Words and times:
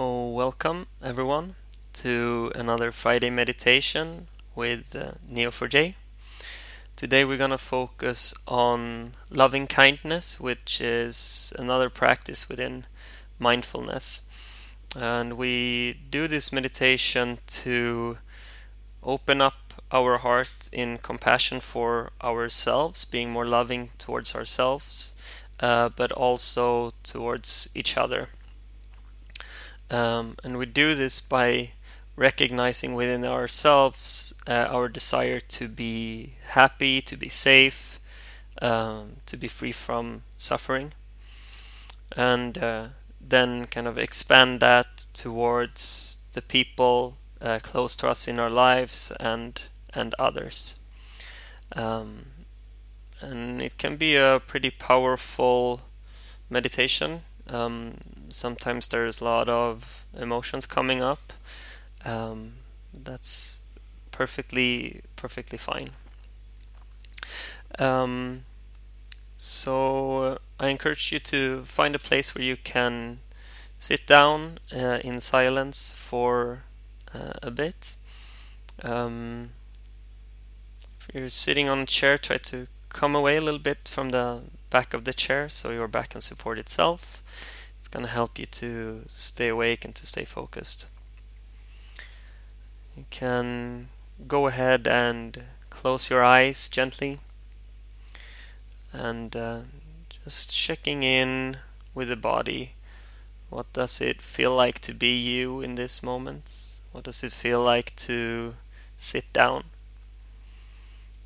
Oh, 0.00 0.28
welcome 0.28 0.86
everyone 1.02 1.56
to 1.94 2.52
another 2.54 2.92
Friday 2.92 3.30
meditation 3.30 4.28
with 4.54 4.94
uh, 4.94 5.14
Neo4j. 5.28 5.94
Today 6.94 7.24
we're 7.24 7.36
going 7.36 7.50
to 7.50 7.58
focus 7.58 8.32
on 8.46 9.14
loving 9.28 9.66
kindness, 9.66 10.38
which 10.38 10.80
is 10.80 11.52
another 11.58 11.90
practice 11.90 12.48
within 12.48 12.84
mindfulness. 13.40 14.30
And 14.96 15.32
we 15.32 15.98
do 16.08 16.28
this 16.28 16.52
meditation 16.52 17.38
to 17.64 18.18
open 19.02 19.40
up 19.40 19.82
our 19.90 20.18
heart 20.18 20.68
in 20.70 20.98
compassion 20.98 21.58
for 21.58 22.12
ourselves, 22.22 23.04
being 23.04 23.30
more 23.30 23.46
loving 23.46 23.90
towards 23.98 24.36
ourselves, 24.36 25.14
uh, 25.58 25.88
but 25.88 26.12
also 26.12 26.92
towards 27.02 27.68
each 27.74 27.96
other. 27.96 28.28
Um, 29.90 30.36
and 30.44 30.58
we 30.58 30.66
do 30.66 30.94
this 30.94 31.20
by 31.20 31.70
recognizing 32.16 32.94
within 32.94 33.24
ourselves 33.24 34.34
uh, 34.46 34.66
our 34.70 34.88
desire 34.88 35.40
to 35.40 35.68
be 35.68 36.34
happy, 36.48 37.00
to 37.02 37.16
be 37.16 37.28
safe, 37.28 38.00
um, 38.60 39.16
to 39.26 39.36
be 39.36 39.48
free 39.48 39.72
from 39.72 40.22
suffering, 40.36 40.92
and 42.16 42.58
uh, 42.58 42.88
then 43.20 43.66
kind 43.66 43.86
of 43.86 43.96
expand 43.96 44.60
that 44.60 45.06
towards 45.14 46.18
the 46.32 46.42
people 46.42 47.16
uh, 47.40 47.60
close 47.62 47.94
to 47.96 48.08
us 48.08 48.26
in 48.26 48.38
our 48.38 48.50
lives 48.50 49.12
and 49.20 49.62
and 49.94 50.14
others. 50.18 50.80
Um, 51.72 52.26
and 53.20 53.62
it 53.62 53.78
can 53.78 53.96
be 53.96 54.16
a 54.16 54.40
pretty 54.44 54.70
powerful 54.70 55.82
meditation 56.50 57.22
um, 57.48 57.94
sometimes 58.28 58.88
there's 58.88 59.20
a 59.20 59.24
lot 59.24 59.48
of 59.48 60.04
emotions 60.16 60.66
coming 60.66 61.02
up. 61.02 61.32
Um, 62.04 62.54
that's 62.92 63.58
perfectly 64.10 65.02
perfectly 65.16 65.58
fine. 65.58 65.90
Um, 67.78 68.44
so 69.36 70.38
I 70.58 70.68
encourage 70.68 71.12
you 71.12 71.20
to 71.20 71.64
find 71.64 71.94
a 71.94 71.98
place 71.98 72.34
where 72.34 72.44
you 72.44 72.56
can 72.56 73.20
sit 73.78 74.06
down 74.06 74.58
uh, 74.74 74.98
in 75.04 75.20
silence 75.20 75.92
for 75.92 76.64
uh, 77.14 77.34
a 77.42 77.50
bit. 77.50 77.96
Um, 78.82 79.50
if 80.98 81.08
you're 81.14 81.28
sitting 81.28 81.68
on 81.68 81.80
a 81.80 81.86
chair, 81.86 82.18
try 82.18 82.38
to 82.38 82.66
come 82.88 83.14
away 83.14 83.36
a 83.36 83.40
little 83.40 83.60
bit 83.60 83.86
from 83.86 84.10
the 84.10 84.40
back 84.70 84.94
of 84.94 85.04
the 85.04 85.12
chair 85.12 85.48
so 85.48 85.70
your 85.70 85.88
back 85.88 86.10
can 86.10 86.20
support 86.20 86.58
itself. 86.58 87.22
It's 87.78 87.88
going 87.88 88.04
to 88.04 88.12
help 88.12 88.38
you 88.38 88.46
to 88.46 89.02
stay 89.06 89.48
awake 89.48 89.84
and 89.84 89.94
to 89.94 90.06
stay 90.06 90.24
focused. 90.24 90.88
You 92.96 93.04
can 93.10 93.88
go 94.26 94.46
ahead 94.48 94.88
and 94.88 95.44
close 95.70 96.10
your 96.10 96.24
eyes 96.24 96.68
gently 96.68 97.20
and 98.92 99.36
uh, 99.36 99.60
just 100.24 100.54
checking 100.54 101.02
in 101.02 101.58
with 101.94 102.08
the 102.08 102.16
body. 102.16 102.72
What 103.50 103.72
does 103.72 104.00
it 104.00 104.20
feel 104.20 104.54
like 104.54 104.80
to 104.80 104.92
be 104.92 105.16
you 105.16 105.60
in 105.60 105.76
this 105.76 106.02
moment? 106.02 106.76
What 106.92 107.04
does 107.04 107.22
it 107.22 107.32
feel 107.32 107.62
like 107.62 107.94
to 107.96 108.56
sit 108.96 109.32
down? 109.32 109.64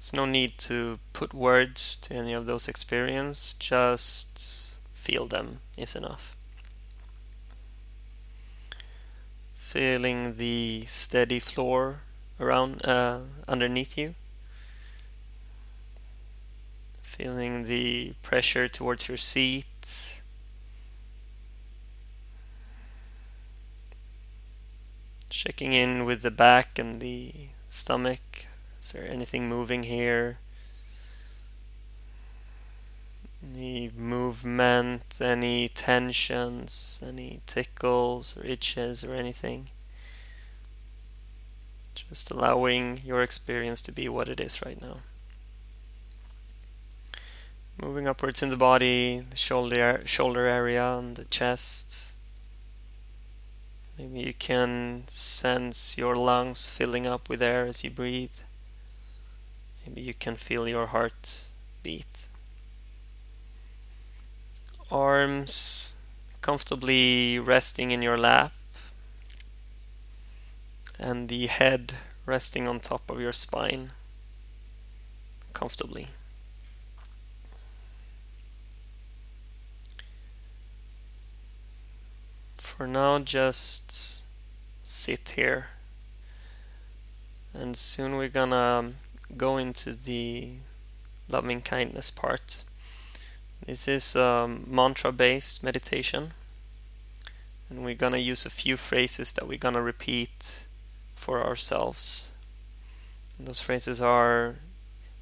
There's 0.03 0.15
no 0.15 0.27
need 0.27 0.59
to 0.59 0.99
put 1.13 1.33
words 1.33 1.95
to 1.95 2.15
any 2.15 2.33
of 2.33 2.47
those 2.47 2.67
experiences, 2.67 3.55
just 3.57 4.81
feel 4.95 5.29
them 5.29 5.61
is 5.77 5.95
enough. 5.95 6.35
Feeling 9.55 10.39
the 10.39 10.87
steady 10.89 11.39
floor 11.39 12.01
around 12.41 12.85
uh, 12.85 13.21
underneath 13.47 13.97
you. 13.97 14.17
Feeling 17.01 17.67
the 17.67 18.15
pressure 18.25 18.67
towards 18.67 19.07
your 19.07 19.19
seat. 19.19 20.21
Checking 25.31 25.73
in 25.73 26.05
with 26.05 26.23
the 26.23 26.33
back 26.33 26.77
and 26.77 27.01
the 27.01 27.51
stomach 27.69 28.49
is 28.83 28.91
there 28.91 29.09
anything 29.09 29.49
moving 29.49 29.85
here? 29.85 30.39
Any 33.55 33.91
movement, 33.97 35.19
any 35.21 35.69
tensions, 35.69 37.01
any 37.07 37.41
tickles 37.47 38.37
or 38.37 38.45
itches 38.45 39.05
or 39.05 39.15
anything? 39.15 39.69
Just 41.95 42.31
allowing 42.31 43.01
your 43.05 43.23
experience 43.23 43.81
to 43.83 43.93
be 43.93 44.09
what 44.09 44.29
it 44.29 44.41
is 44.41 44.65
right 44.67 44.81
now. 44.81 44.99
Moving 47.81 48.09
upwards 48.09 48.43
in 48.43 48.49
the 48.49 48.57
body, 48.57 49.25
the 49.31 49.37
shoulder 49.37 50.03
shoulder 50.05 50.47
area 50.47 50.99
and 50.99 51.17
the 51.17 51.25
chest. 51.25 52.15
Maybe 53.97 54.21
you 54.21 54.35
can 54.35 55.05
sense 55.07 55.97
your 55.97 56.17
lungs 56.17 56.69
filling 56.69 57.07
up 57.07 57.29
with 57.29 57.43
air 57.43 57.67
as 57.67 57.85
you 57.85 57.91
breathe. 57.91 58.39
Maybe 59.87 60.01
you 60.03 60.15
can 60.15 60.37
feel 60.37 60.69
your 60.69 60.87
heart 60.87 61.47
beat. 61.83 62.27
Arms 64.91 65.97
comfortably 66.41 67.39
resting 67.39 67.91
in 67.91 68.03
your 68.03 68.19
lap, 68.19 68.53
and 70.99 71.29
the 71.29 71.47
head 71.47 71.95
resting 72.27 72.69
on 72.69 72.81
top 72.81 73.11
of 73.11 73.21
your 73.21 73.33
spine 73.33 73.93
comfortably. 75.55 76.09
For 82.59 82.87
now, 82.87 83.19
just 83.19 84.25
sit 84.83 85.35
here, 85.37 85.69
and 87.55 87.77
soon 87.77 88.17
we're 88.17 88.29
gonna 88.29 88.93
go 89.37 89.57
into 89.57 89.93
the 89.93 90.51
loving 91.29 91.63
kindness 91.63 92.11
part. 92.11 92.65
This 93.67 93.87
is 93.89 94.17
um, 94.17 94.65
a 94.67 94.75
mantra 94.75 95.13
based 95.13 95.63
meditation, 95.63 96.33
and 97.71 97.85
we're 97.85 97.95
gonna 97.95 98.19
use 98.19 98.45
a 98.45 98.51
few 98.51 98.77
phrases 98.77 99.33
that 99.33 99.49
we're 99.49 99.59
gonna 99.59 99.83
repeat 99.83 100.67
for 101.15 101.45
ourselves. 101.45 102.33
And 103.39 103.47
those 103.47 103.61
phrases 103.61 104.01
are 104.01 104.57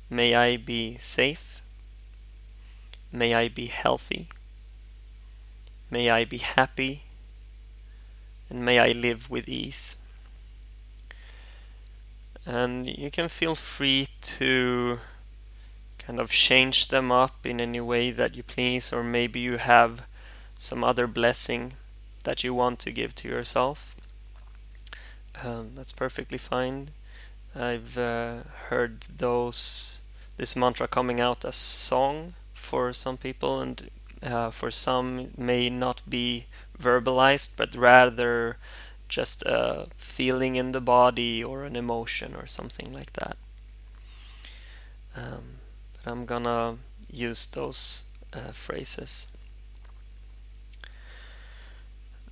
May 0.09 0.35
I 0.35 0.57
be 0.57 0.99
safe, 0.99 1.63
may 3.13 3.33
I 3.33 3.47
be 3.47 3.67
healthy, 3.67 4.29
may 5.89 6.11
I 6.11 6.25
be 6.25 6.39
happy, 6.39 7.05
and 8.49 8.65
may 8.65 8.81
I 8.81 8.89
live 8.89 9.31
with 9.31 9.49
ease 9.49 9.99
and 12.47 12.87
you 12.87 13.11
can 13.11 13.29
feel 13.29 13.55
free 13.55 14.09
to 14.23 14.99
kind 15.99 16.19
of 16.19 16.31
change 16.31 16.89
them 16.89 17.13
up 17.13 17.45
in 17.45 17.61
any 17.61 17.81
way 17.81 18.11
that 18.11 18.37
you 18.37 18.43
please 18.43 18.93
or 18.93 19.05
maybe 19.05 19.41
you 19.41 19.59
have 19.59 20.03
some 20.59 20.83
other 20.83 21.07
blessing 21.07 21.75
that 22.25 22.43
you 22.45 22.53
want 22.53 22.79
to 22.81 22.91
give 22.91 23.15
to 23.15 23.29
yourself. 23.29 23.95
Um, 25.43 25.73
that's 25.75 25.93
perfectly 25.93 26.39
fine. 26.39 26.91
I've 27.55 27.97
uh, 27.97 28.39
heard 28.69 29.03
those 29.03 30.03
this 30.37 30.57
mantra 30.57 30.89
coming 30.89 31.21
out 31.21 31.45
as 31.45 31.57
song 31.57 32.35
for 32.53 32.93
some 32.93 33.17
people 33.17 33.61
and 33.61 33.91
uh, 34.23 34.51
for 34.51 34.71
some 34.71 35.29
may 35.37 35.69
not 35.69 36.03
be 36.09 36.47
verbalized 36.79 37.57
but 37.57 37.75
rather 37.75 38.57
just 39.11 39.43
a 39.43 39.89
feeling 39.97 40.57
in 40.57 40.73
the 40.73 40.81
body 40.81 41.45
or 41.45 41.65
an 41.65 41.77
emotion 41.77 42.35
or 42.35 42.47
something 42.47 42.93
like 42.93 43.13
that. 43.15 43.37
Um, 45.15 45.59
but 45.93 46.11
I'm 46.11 46.25
gonna 46.25 46.77
use 47.13 47.47
those 47.47 48.05
uh, 48.33 48.53
phrases. 48.53 49.27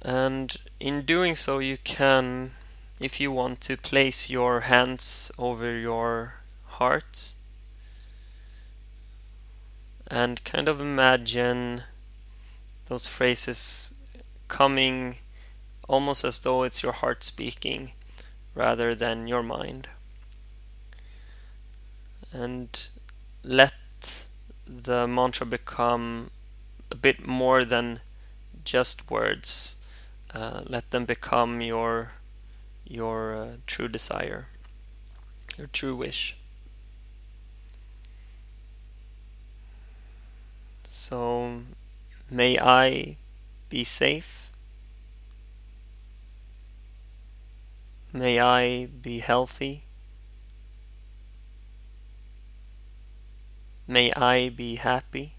And 0.00 0.56
in 0.78 1.02
doing 1.02 1.34
so, 1.34 1.58
you 1.58 1.76
can, 1.76 2.52
if 3.00 3.20
you 3.20 3.32
want 3.32 3.60
to, 3.62 3.76
place 3.76 4.30
your 4.30 4.60
hands 4.60 5.32
over 5.38 5.76
your 5.76 6.34
heart 6.66 7.32
and 10.06 10.42
kind 10.44 10.68
of 10.68 10.80
imagine 10.80 11.82
those 12.86 13.06
phrases 13.06 13.94
coming 14.46 15.16
almost 15.88 16.24
as 16.24 16.38
though 16.40 16.62
it's 16.62 16.82
your 16.82 16.92
heart 16.92 17.24
speaking 17.24 17.92
rather 18.54 18.94
than 18.94 19.26
your 19.28 19.42
mind. 19.42 19.88
And 22.32 22.80
let 23.42 23.74
the 24.66 25.06
mantra 25.06 25.46
become 25.46 26.30
a 26.90 26.94
bit 26.94 27.26
more 27.26 27.64
than 27.64 28.00
just 28.64 29.10
words. 29.10 29.76
uh, 30.34 30.62
let 30.66 30.90
them 30.90 31.04
become 31.06 31.60
your 31.62 32.12
your 32.86 33.36
uh, 33.36 33.48
true 33.66 33.88
desire, 33.88 34.46
your 35.58 35.68
true 35.68 35.96
wish. 35.96 36.36
So, 40.86 41.62
may 42.30 42.58
I 42.58 43.16
be 43.68 43.84
safe. 43.84 44.47
May 48.12 48.40
I 48.40 48.86
be 48.86 49.18
healthy. 49.18 49.84
May 53.86 54.12
I 54.12 54.48
be 54.48 54.76
happy. 54.76 55.34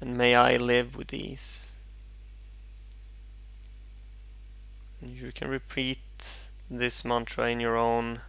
And 0.00 0.16
may 0.16 0.34
I 0.34 0.56
live 0.56 0.96
with 0.96 1.12
ease. 1.12 1.72
And 5.00 5.16
You 5.16 5.32
can 5.32 5.48
repeat 5.48 6.48
this 6.70 7.04
mantra 7.04 7.50
in 7.50 7.60
your 7.60 7.76
own 7.76 8.20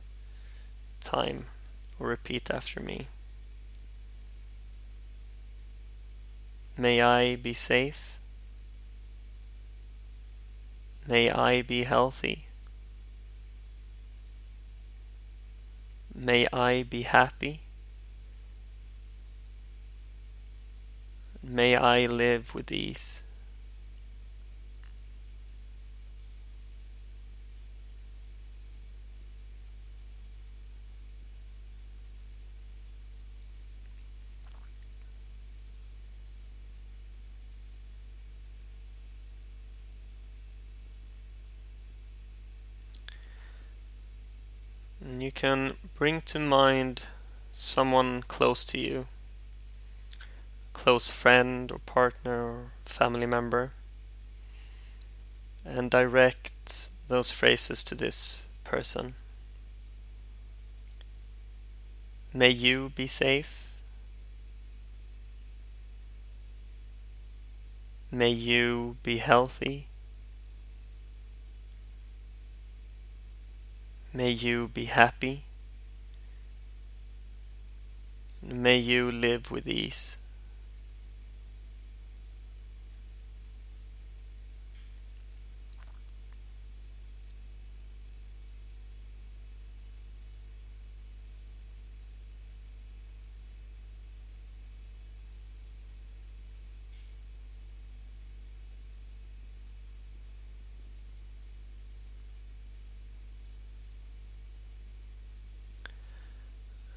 time 1.00 1.46
or 2.00 2.08
repeat 2.08 2.50
after 2.50 2.80
me. 2.80 3.08
May 6.78 7.02
I 7.02 7.36
be 7.36 7.54
safe. 7.54 8.18
May 11.08 11.32
I 11.32 11.62
be 11.62 11.84
healthy. 11.84 12.46
May 16.14 16.48
I 16.54 16.84
be 16.84 17.02
happy. 17.02 17.62
May 21.42 21.76
I 21.76 22.06
live 22.06 22.54
with 22.54 22.72
ease. 22.72 23.24
And 45.12 45.22
you 45.22 45.34
can 45.34 45.74
bring 45.94 46.22
to 46.22 46.40
mind 46.40 47.08
someone 47.52 48.24
close 48.30 48.64
to 48.64 48.80
you, 48.80 49.08
close 50.72 51.12
friend 51.12 51.70
or 51.70 51.80
partner 51.80 52.46
or 52.46 52.72
family 52.86 53.26
member, 53.26 53.72
and 55.66 55.92
direct 55.92 56.92
those 57.10 57.30
phrases 57.30 57.84
to 57.84 57.94
this 57.94 58.48
person. 58.64 59.16
May 62.34 62.52
you 62.52 62.94
be 62.96 63.08
safe. 63.08 63.74
May 68.10 68.30
you 68.30 68.96
be 69.04 69.18
healthy. 69.18 69.91
May 74.14 74.32
you 74.32 74.68
be 74.68 74.86
happy. 74.86 75.46
May 78.42 78.78
you 78.78 79.10
live 79.10 79.52
with 79.52 79.68
ease. 79.68 80.18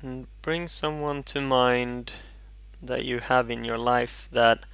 Mm, 0.05 0.27
bring 0.43 0.69
someone 0.69 1.23
to 1.23 1.41
mind 1.41 2.13
that 2.83 3.07
you 3.07 3.21
have 3.21 3.51
in 3.51 3.65
your 3.65 3.79
life 3.79 4.29
that 4.33 4.65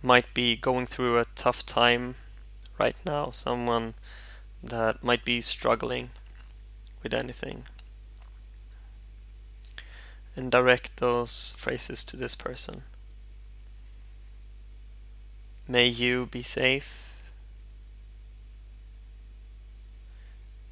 might 0.00 0.32
be 0.32 0.56
going 0.56 0.86
through 0.86 1.18
a 1.18 1.26
tough 1.34 1.66
time 1.66 2.14
right 2.78 2.96
now, 3.04 3.30
someone 3.30 3.92
that 4.62 5.04
might 5.04 5.22
be 5.24 5.42
struggling 5.42 6.10
with 7.02 7.12
anything. 7.12 7.64
And 10.34 10.50
direct 10.50 10.96
those 10.96 11.54
phrases 11.58 12.02
to 12.04 12.16
this 12.16 12.34
person. 12.34 12.84
May 15.66 15.88
you 15.88 16.24
be 16.24 16.42
safe. 16.42 17.12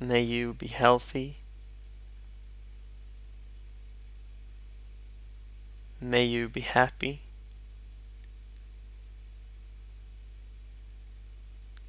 May 0.00 0.22
you 0.22 0.55
be 0.55 0.69
healthy. 0.69 1.38
May 6.00 6.25
you 6.25 6.48
be 6.48 6.60
happy. 6.60 7.20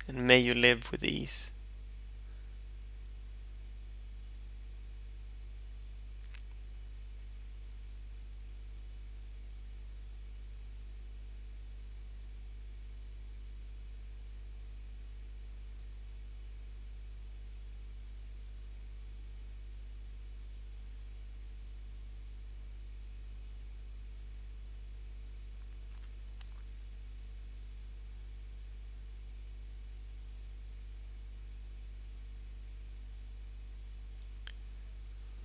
And 0.08 0.26
may 0.26 0.40
you 0.40 0.54
live 0.54 0.92
with 0.92 1.04
ease. 1.04 1.52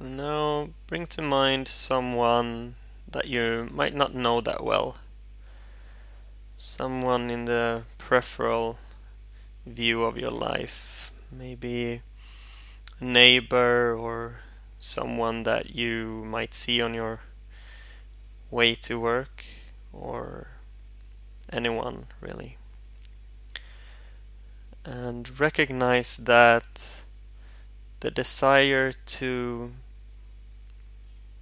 Now 0.02 0.70
bring 0.92 1.06
to 1.06 1.22
mind 1.22 1.66
someone 1.68 2.74
that 3.10 3.26
you 3.26 3.66
might 3.72 3.94
not 3.94 4.14
know 4.14 4.42
that 4.42 4.62
well. 4.62 4.98
Someone 6.54 7.30
in 7.30 7.46
the 7.46 7.84
peripheral 7.96 8.76
view 9.64 10.02
of 10.02 10.18
your 10.18 10.30
life. 10.30 11.10
Maybe 11.30 12.02
a 13.00 13.04
neighbor 13.04 13.96
or 13.96 14.40
someone 14.78 15.44
that 15.44 15.74
you 15.74 16.26
might 16.26 16.52
see 16.52 16.82
on 16.82 16.92
your 16.92 17.20
way 18.50 18.74
to 18.74 19.00
work 19.00 19.46
or 19.94 20.48
anyone 21.50 22.04
really. 22.20 22.58
And 24.84 25.40
recognize 25.40 26.18
that 26.18 27.02
the 28.00 28.10
desire 28.10 28.92
to 28.92 29.72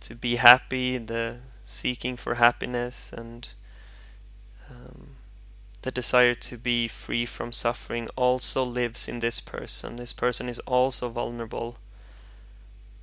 to 0.01 0.15
be 0.15 0.37
happy, 0.37 0.99
the 0.99 1.39
seeking 1.65 2.17
for 2.17 2.35
happiness, 2.35 3.13
and 3.13 3.49
um, 4.69 5.17
the 5.83 5.91
desire 5.91 6.35
to 6.35 6.59
be 6.59 6.89
free 6.89 7.25
from 7.25 7.53
suffering 7.53 8.09
also 8.17 8.65
lives 8.65 9.09
in 9.09 9.21
this 9.21 9.41
person. 9.41 9.97
This 9.97 10.13
person 10.13 10.49
is 10.49 10.59
also 10.61 11.09
vulnerable 11.09 11.79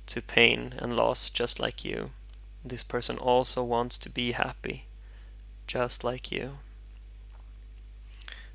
to 0.06 0.22
pain 0.22 0.74
and 0.78 0.94
loss, 0.94 1.28
just 1.30 1.58
like 1.58 1.84
you. 1.84 2.10
This 2.64 2.82
person 2.82 3.18
also 3.18 3.64
wants 3.64 3.98
to 3.98 4.10
be 4.10 4.32
happy, 4.32 4.84
just 5.66 6.04
like 6.04 6.30
you. 6.30 6.58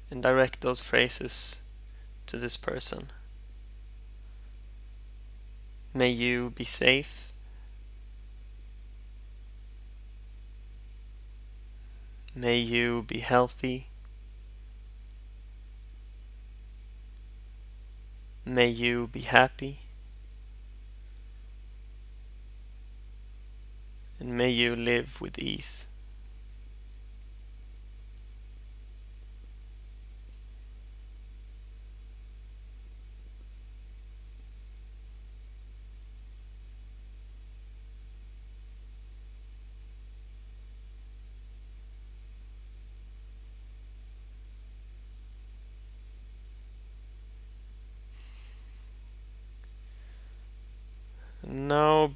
And 0.09 0.21
direct 0.21 0.61
those 0.61 0.81
phrases 0.81 1.63
to 2.27 2.37
this 2.37 2.57
person. 2.57 3.11
May 5.93 6.09
you 6.09 6.51
be 6.51 6.65
safe. 6.65 7.32
May 12.35 12.57
you 12.57 13.03
be 13.03 13.19
healthy. 13.19 13.89
May 18.43 18.69
you 18.69 19.07
be 19.07 19.21
happy. 19.21 19.81
And 24.19 24.35
may 24.37 24.49
you 24.49 24.75
live 24.75 25.21
with 25.21 25.37
ease. 25.37 25.87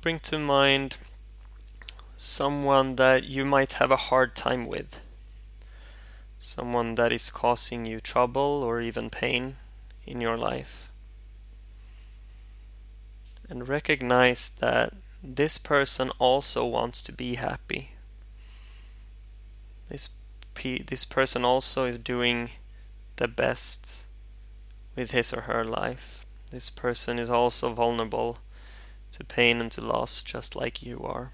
Bring 0.08 0.20
to 0.22 0.40
mind 0.40 0.96
someone 2.16 2.96
that 2.96 3.26
you 3.26 3.44
might 3.44 3.74
have 3.74 3.92
a 3.92 4.08
hard 4.08 4.34
time 4.34 4.66
with, 4.66 5.02
someone 6.40 6.96
that 6.96 7.12
is 7.12 7.30
causing 7.30 7.86
you 7.86 8.00
trouble 8.00 8.64
or 8.64 8.80
even 8.80 9.10
pain 9.10 9.58
in 10.06 10.22
your 10.22 10.38
life. 10.38 10.90
And 13.50 13.68
recognize 13.68 14.50
that 14.50 14.94
this 15.22 15.58
person 15.58 16.10
also 16.20 16.66
wants 16.66 17.02
to 17.02 17.12
be 17.12 17.36
happy. 17.36 17.92
This 19.90 20.08
pe- 20.54 20.84
this 20.84 21.04
person 21.04 21.44
also 21.44 21.84
is 21.84 22.00
doing 22.00 22.52
the 23.18 23.28
best 23.28 24.06
with 24.96 25.12
his 25.12 25.34
or 25.34 25.42
her 25.42 25.66
life. 25.66 26.26
This 26.52 26.70
person 26.70 27.20
is 27.20 27.30
also 27.30 27.74
vulnerable 27.74 28.38
to 29.12 29.24
pain 29.24 29.60
and 29.62 29.72
to 29.72 29.82
loss 29.82 30.22
just 30.22 30.56
like 30.56 30.82
you 30.82 31.02
are. 31.04 31.32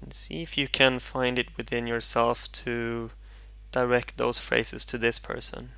And 0.00 0.14
see 0.14 0.42
if 0.42 0.56
you 0.56 0.68
can 0.68 0.98
find 0.98 1.38
it 1.38 1.56
within 1.56 1.86
yourself 1.86 2.50
to 2.52 3.10
direct 3.72 4.16
those 4.16 4.38
phrases 4.38 4.84
to 4.86 4.98
this 4.98 5.18
person. 5.18 5.70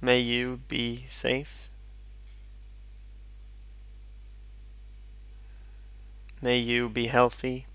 May 0.00 0.20
you 0.20 0.60
be 0.68 1.04
safe. 1.08 1.68
May 6.40 6.58
you 6.58 6.88
be 6.88 7.08
healthy. 7.08 7.66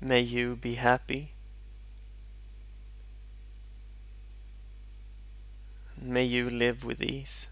May 0.00 0.20
you 0.20 0.54
be 0.54 0.74
happy. 0.74 1.32
May 6.00 6.24
you 6.24 6.48
live 6.48 6.84
with 6.84 7.02
ease. 7.02 7.48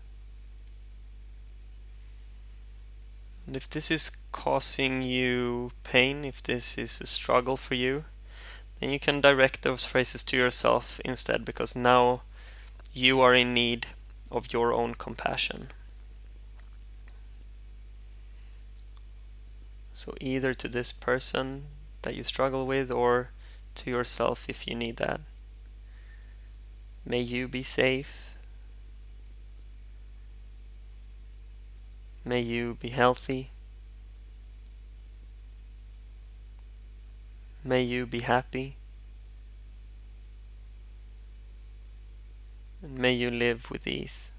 And 3.47 3.57
if 3.57 3.69
this 3.69 3.91
is 3.91 4.11
causing 4.33 5.03
you 5.03 5.73
pain, 5.85 6.25
if 6.25 6.43
this 6.43 6.77
is 6.77 7.01
a 7.01 7.07
struggle 7.07 7.57
for 7.57 7.75
you, 7.75 8.05
then 8.81 8.91
you 8.91 8.99
can 8.99 9.21
direct 9.21 9.63
those 9.63 9.85
phrases 9.85 10.23
to 10.25 10.37
yourself 10.37 11.01
instead 11.05 11.45
because 11.45 11.77
now 11.77 12.23
you 12.93 13.21
are 13.21 13.35
in 13.35 13.55
need 13.55 13.87
of 14.31 14.53
your 14.53 14.73
own 14.73 14.95
compassion. 14.95 15.69
So, 19.95 20.15
either 20.21 20.53
to 20.55 20.69
this 20.69 20.93
person 20.93 21.65
that 22.03 22.15
you 22.15 22.23
struggle 22.23 22.67
with 22.67 22.91
or 22.91 23.31
to 23.77 23.91
yourself 23.91 24.47
if 24.49 24.67
you 24.67 24.75
need 24.75 24.97
that. 24.97 25.21
May 27.05 27.21
you 27.21 27.49
be 27.49 27.63
safe. 27.63 28.36
May 32.29 32.41
you 32.41 32.75
be 32.81 32.89
healthy. 32.89 33.53
May 37.63 37.83
you 37.83 38.05
be 38.05 38.19
happy. 38.19 38.75
And 42.83 42.99
may 42.99 43.13
you 43.13 43.31
live 43.31 43.71
with 43.71 43.87
ease. 43.87 44.33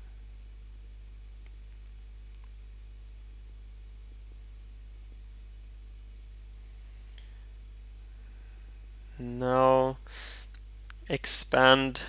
Now 9.18 9.96
expand 11.08 12.02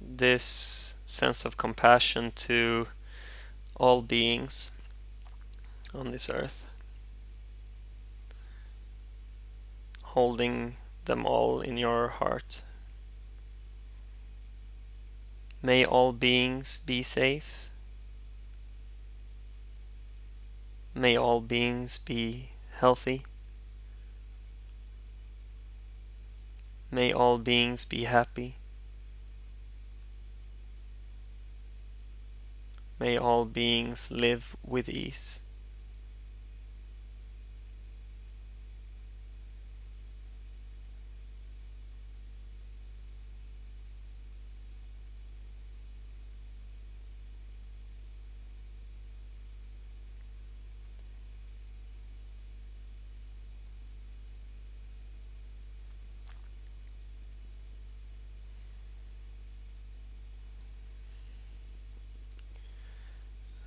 this 0.00 0.94
sense 1.04 1.44
of 1.44 1.56
compassion 1.56 2.30
to 2.46 2.86
all 3.74 4.02
beings 4.02 4.79
on 5.94 6.12
this 6.12 6.30
earth, 6.30 6.66
holding 10.02 10.76
them 11.04 11.26
all 11.26 11.60
in 11.60 11.76
your 11.76 12.08
heart. 12.08 12.62
May 15.62 15.84
all 15.84 16.12
beings 16.12 16.78
be 16.78 17.02
safe. 17.02 17.68
May 20.94 21.16
all 21.16 21.40
beings 21.40 21.98
be 21.98 22.50
healthy. 22.72 23.24
May 26.90 27.12
all 27.12 27.38
beings 27.38 27.84
be 27.84 28.04
happy. 28.04 28.56
May 32.98 33.16
all 33.16 33.44
beings 33.44 34.10
live 34.10 34.56
with 34.64 34.88
ease. 34.88 35.40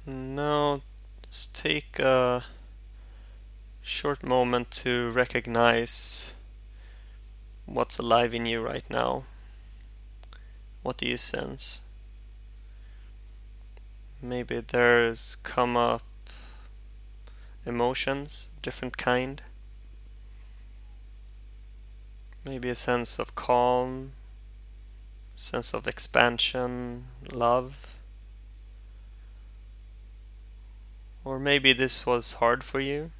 Now, 0.06 0.82
just 1.30 1.56
take 1.56 1.98
a 1.98 2.44
short 3.82 4.22
moment 4.22 4.70
to 4.72 5.10
recognize 5.12 6.36
what's 7.66 8.00
alive 8.00 8.34
in 8.34 8.46
you 8.46 8.62
right 8.62 8.84
now. 8.90 9.24
What 10.82 10.98
do 10.98 11.08
you 11.08 11.16
sense? 11.16 11.84
Maybe 14.22 14.60
there's 14.60 15.36
come 15.36 15.78
up 15.78 16.04
emotions, 17.66 18.50
different 18.62 18.98
kind. 18.98 19.42
Maybe 22.44 22.70
a 22.70 22.76
sense 22.76 23.20
of 23.20 23.36
calm, 23.36 24.12
sense 25.34 25.74
of 25.74 25.88
expansion, 25.88 27.06
love. 27.32 27.93
Or 31.26 31.40
maybe 31.40 31.72
this 31.72 32.06
was 32.06 32.34
hard 32.34 32.64
for 32.64 32.80
you. 32.80 33.12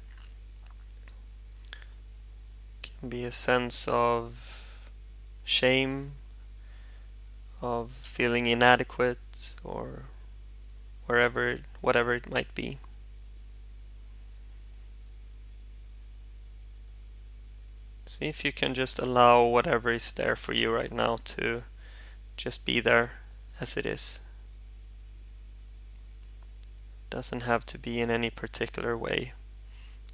It 2.82 2.90
can 3.00 3.08
be 3.08 3.24
a 3.24 3.30
sense 3.30 3.88
of 3.88 4.60
shame, 5.44 6.12
of 7.62 7.90
feeling 7.90 8.46
inadequate, 8.46 9.56
or 9.64 10.02
wherever, 11.06 11.60
whatever 11.80 12.14
it 12.14 12.30
might 12.30 12.54
be. 12.54 12.78
See 18.06 18.26
if 18.26 18.44
you 18.44 18.52
can 18.52 18.74
just 18.74 18.98
allow 18.98 19.44
whatever 19.44 19.90
is 19.90 20.12
there 20.12 20.36
for 20.36 20.52
you 20.52 20.70
right 20.70 20.92
now 20.92 21.16
to 21.24 21.62
just 22.36 22.66
be 22.66 22.80
there 22.80 23.12
as 23.60 23.78
it 23.78 23.86
is 23.86 24.20
doesn't 27.14 27.42
have 27.42 27.64
to 27.64 27.78
be 27.78 28.00
in 28.00 28.10
any 28.10 28.28
particular 28.28 28.98
way. 28.98 29.34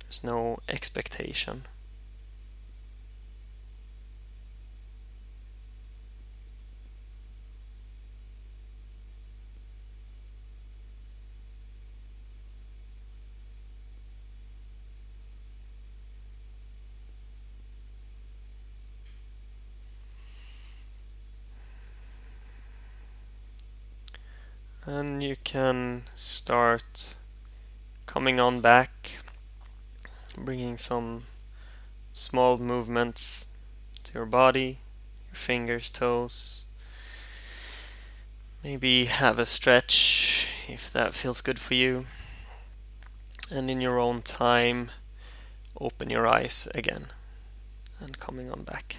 There's 0.03 0.23
no 0.23 0.59
expectation. 0.69 1.63
And 24.91 25.23
you 25.23 25.37
can 25.45 26.03
start 26.17 27.15
coming 28.07 28.41
on 28.41 28.61
back, 28.61 29.19
bringing 30.37 30.77
some 30.77 31.27
small 32.13 32.59
movements 32.59 33.47
to 34.03 34.13
your 34.15 34.27
body, 34.27 34.79
your 35.29 35.37
fingers, 35.37 35.91
toes. 35.91 36.65
Maybe 38.65 39.05
have 39.05 39.39
a 39.39 39.47
stretch 39.47 40.49
if 40.69 40.91
that 40.93 41.15
feels 41.15 41.41
good 41.41 41.61
for 41.61 41.75
you. 41.75 42.07
And 43.49 43.71
in 43.71 43.81
your 43.81 44.01
own 44.01 44.23
time, 44.23 44.91
open 45.81 46.11
your 46.11 46.27
eyes 46.27 46.67
again 46.75 47.07
and 48.01 48.19
coming 48.19 48.51
on 48.51 48.65
back. 48.65 48.97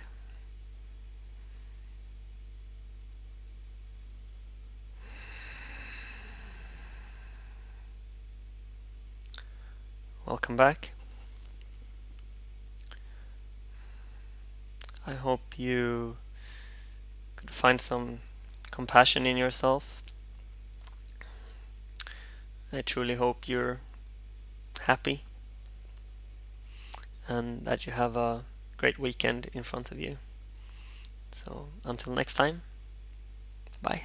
Welcome 10.31 10.55
back. 10.55 10.93
I 15.05 15.11
hope 15.11 15.59
you 15.59 16.15
could 17.35 17.51
find 17.51 17.81
some 17.81 18.19
compassion 18.71 19.25
in 19.25 19.35
yourself. 19.35 20.01
I 22.71 22.81
truly 22.81 23.15
hope 23.15 23.49
you're 23.49 23.81
happy 24.83 25.25
and 27.27 27.65
that 27.65 27.85
you 27.85 27.91
have 27.91 28.15
a 28.15 28.45
great 28.77 28.97
weekend 28.97 29.49
in 29.51 29.63
front 29.63 29.91
of 29.91 29.99
you. 29.99 30.17
So 31.33 31.67
until 31.83 32.13
next 32.13 32.35
time, 32.35 32.61
bye. 33.81 34.03